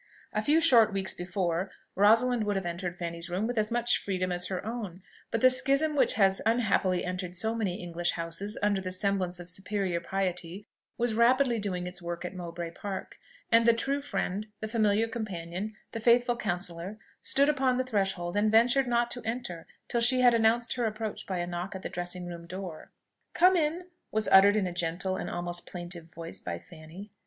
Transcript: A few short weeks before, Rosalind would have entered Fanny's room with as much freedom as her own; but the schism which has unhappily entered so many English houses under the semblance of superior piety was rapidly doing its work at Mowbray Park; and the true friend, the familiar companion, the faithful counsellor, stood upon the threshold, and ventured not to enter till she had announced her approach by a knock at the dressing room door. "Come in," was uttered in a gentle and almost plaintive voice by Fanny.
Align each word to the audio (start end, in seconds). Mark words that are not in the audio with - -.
A 0.33 0.41
few 0.41 0.59
short 0.59 0.91
weeks 0.91 1.13
before, 1.13 1.69
Rosalind 1.93 2.43
would 2.45 2.55
have 2.55 2.65
entered 2.65 2.97
Fanny's 2.97 3.29
room 3.29 3.45
with 3.45 3.55
as 3.59 3.69
much 3.69 3.99
freedom 3.99 4.31
as 4.31 4.47
her 4.47 4.65
own; 4.65 5.03
but 5.29 5.41
the 5.41 5.51
schism 5.51 5.95
which 5.95 6.13
has 6.13 6.41
unhappily 6.43 7.05
entered 7.05 7.37
so 7.37 7.53
many 7.53 7.75
English 7.83 8.13
houses 8.13 8.57
under 8.63 8.81
the 8.81 8.91
semblance 8.91 9.39
of 9.39 9.47
superior 9.47 9.99
piety 9.99 10.65
was 10.97 11.13
rapidly 11.13 11.59
doing 11.59 11.85
its 11.85 12.01
work 12.01 12.25
at 12.25 12.33
Mowbray 12.33 12.71
Park; 12.71 13.19
and 13.51 13.67
the 13.67 13.75
true 13.75 14.01
friend, 14.01 14.47
the 14.59 14.67
familiar 14.67 15.07
companion, 15.07 15.75
the 15.91 15.99
faithful 15.99 16.35
counsellor, 16.35 16.95
stood 17.21 17.47
upon 17.47 17.75
the 17.77 17.83
threshold, 17.83 18.35
and 18.35 18.49
ventured 18.49 18.87
not 18.87 19.11
to 19.11 19.21
enter 19.23 19.67
till 19.87 20.01
she 20.01 20.21
had 20.21 20.33
announced 20.33 20.73
her 20.73 20.85
approach 20.87 21.27
by 21.27 21.37
a 21.37 21.45
knock 21.45 21.75
at 21.75 21.83
the 21.83 21.89
dressing 21.89 22.25
room 22.25 22.47
door. 22.47 22.91
"Come 23.35 23.55
in," 23.55 23.83
was 24.11 24.27
uttered 24.29 24.55
in 24.55 24.65
a 24.65 24.73
gentle 24.73 25.15
and 25.15 25.29
almost 25.29 25.67
plaintive 25.67 26.11
voice 26.11 26.39
by 26.39 26.57
Fanny. 26.57 27.11